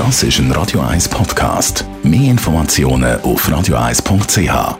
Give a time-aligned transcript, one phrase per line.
[0.00, 1.84] Das ist ein Radio 1 Podcast.
[2.02, 4.78] Mehr Informationen auf radio1.ch.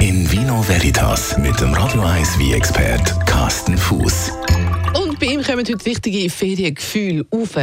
[0.00, 4.32] In Vino Veritas mit dem Radio 1 wie expert Carsten Fuß.
[4.94, 7.56] Und bei ihm kommen heute richtige Feriengefühle auf,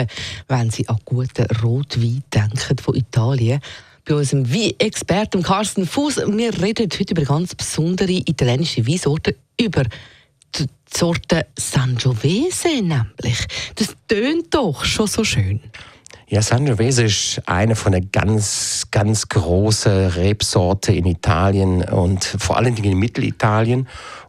[0.48, 3.62] wenn Sie an guten Rotwein denken von Italien.
[4.06, 6.18] Bei unserem Wein-Experten Carsten Fuß.
[6.18, 9.86] Wir reden heute über ganz besondere italienische Weinsorten, über
[10.94, 13.46] die Sorte Sangiovese nämlich.
[13.76, 15.62] Das tönt doch schon so schön.
[16.28, 22.74] Ja, Sangiovese ist eine von der ganz, ganz großen Rebsorte in Italien und vor allen
[22.74, 23.88] Dingen in Mittelitalien.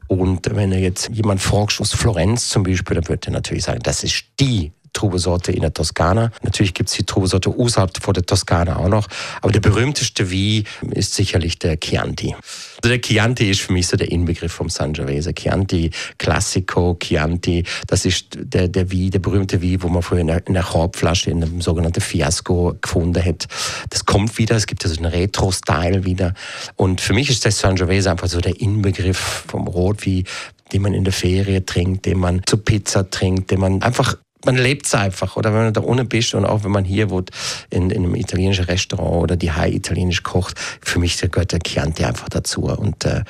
[0.08, 3.80] Und wenn du jetzt jemand fragst aus Florenz zum Beispiel, dann würde er natürlich sagen,
[3.82, 6.30] das ist die Trubesorte in der Toskana.
[6.42, 9.08] Natürlich gibt es die Trubesorte außerhalb von der Toskana auch noch.
[9.40, 12.34] Aber der berühmteste Wein ist sicherlich der Chianti.
[12.34, 15.32] Also der Chianti ist für mich so der Inbegriff vom Sangiovese.
[15.34, 20.30] Chianti, Classico, Chianti, das ist der, der Wein, der berühmte Wein, wo man vorher in
[20.30, 23.46] einer, in einer Korbflasche in einem sogenannten Fiasco gefunden hat.
[23.90, 26.34] Das kommt wieder, es gibt also einen Retro-Style wieder.
[26.76, 30.24] Und für mich ist das Sangiovese einfach so der Inbegriff vom Rotwein,
[30.72, 34.56] den man in der Ferie trinkt, den man zur Pizza trinkt, den man einfach man
[34.56, 35.36] lebt es einfach.
[35.36, 37.30] Oder wenn man da ohne bist und auch wenn man hier wohnt,
[37.70, 42.04] in, in einem italienischen Restaurant oder die High italienisch kocht, für mich gehört der Chianti
[42.04, 42.62] einfach dazu.
[42.62, 43.22] Und äh,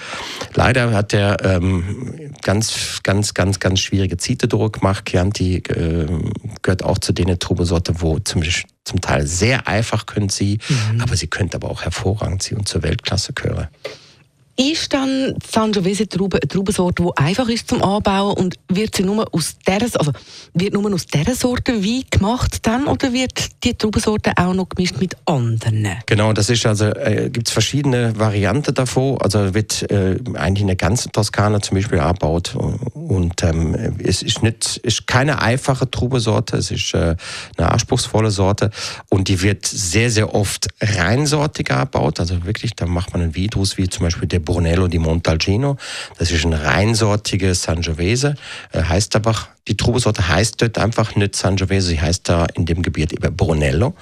[0.55, 5.07] leider hat der ähm, ganz, ganz, ganz, ganz schwierige Ziete durchgemacht.
[5.07, 6.07] Chianti äh,
[6.63, 8.43] gehört auch zu denen Trubesorte, wo zum,
[8.85, 11.01] zum Teil sehr einfach können sie, mhm.
[11.01, 13.69] aber sie könnte aber auch hervorragend sie und zur Weltklasse gehören.
[14.71, 19.03] Ist dann die Sangiovese Traube eine Traubensorte, die einfach ist zum Anbauen und wird sie
[19.03, 20.13] nur aus dieser, also
[20.55, 25.01] wird nur aus dieser Sorte Wein gemacht dann oder wird die Traubensorte auch noch gemischt
[25.01, 25.97] mit anderen?
[26.07, 29.19] Genau, das ist also äh, gibt es verschiedene Varianten davon.
[29.21, 34.45] Also wird äh, eigentlich in der ganzen Toskana zum Beispiel angebaut und ähm, es ist
[34.45, 37.17] nicht ist keine einfache Trubesorte, es ist äh,
[37.57, 38.71] eine anspruchsvolle Sorte
[39.09, 42.21] und die wird sehr sehr oft reinsortig angebaut.
[42.21, 45.79] Also wirklich, da macht man einen Wein wie zum Beispiel der Brunello di Montalcino.
[46.19, 48.35] Das ist ein reinsortiges Sangiovese.
[48.73, 49.35] Äh, heißt aber,
[49.67, 53.95] die Trubesorte heißt dort einfach nicht Sangiovese, sie heißt da in dem Gebiet eben Brunello.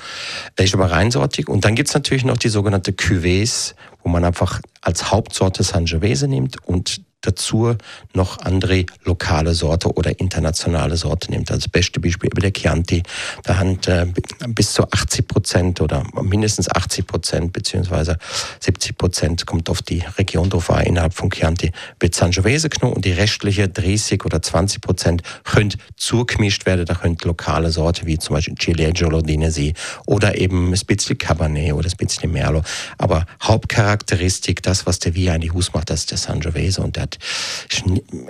[0.56, 1.48] Das ist aber reinsortig.
[1.48, 6.56] Und dann gibt's natürlich noch die sogenannte Cuvées, wo man einfach als Hauptsorte Sangiovese nimmt
[6.66, 7.76] und dazu
[8.14, 11.50] noch andere lokale Sorte oder internationale Sorte nimmt.
[11.50, 13.02] Also das beste Beispiel über der Chianti,
[13.44, 14.06] da haben äh,
[14.48, 18.16] bis zu 80 Prozent oder mindestens 80 Prozent beziehungsweise
[18.60, 23.04] 70 Prozent kommt auf die Region drauf an, innerhalb von Chianti wird Sangiovese genommen und
[23.04, 28.34] die restliche 30 oder 20 Prozent können zugemischt werden, da können lokale Sorte wie zum
[28.34, 29.74] Beispiel Ciliegio Lodinesi
[30.06, 32.64] oder eben bisschen Cabernet oder bisschen Merlot.
[32.98, 37.18] Aber Hauptcharakteristik, das was der Wein eigentlich ausmacht, das ist der Sangiovese und der hat.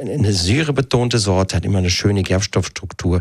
[0.00, 3.20] Eine syrebetonte Sorte, hat immer eine schöne Gerbstoffstruktur,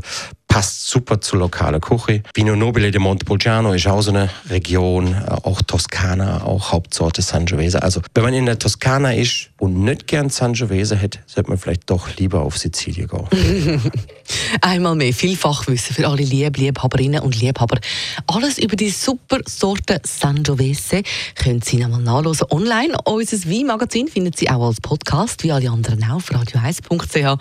[0.50, 2.24] passt super zur lokalen Küche.
[2.34, 7.82] Vino Nobile de Montepulciano ist auch so eine Region, äh, auch Toskana, auch Hauptsorte Sangiovese.
[7.82, 11.90] Also wenn man in der Toskana ist und nicht gern Sangiovese hätte, sollte man vielleicht
[11.90, 13.92] doch lieber auf Sizilien gehen.
[14.62, 17.80] Einmal mehr viel Fachwissen für alle Lieb Liebhaberinnen und Liebhaber.
[18.26, 21.04] Alles über die super Sorte Sangiovese
[21.36, 22.98] können Sie nochmal nachlesen online.
[23.06, 27.40] Unser Weinmagazin finden Sie auch als Podcast, wie alle anderen auch, auf radio1.ch.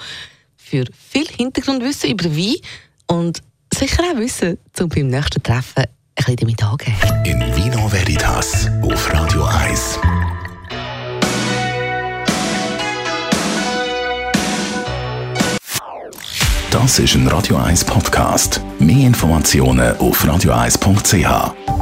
[0.56, 2.56] Für viel Hintergrundwissen über Wein
[3.08, 3.42] und
[3.74, 5.86] sicher auch wissen, um beim nächsten Treffen ein
[6.16, 6.96] bisschen damit angehen.
[7.24, 9.98] In Vino Veritas auf Radio 1.
[16.70, 18.60] Das ist ein Radio 1 Podcast.
[18.78, 21.77] Mehr Informationen auf radio1.ch.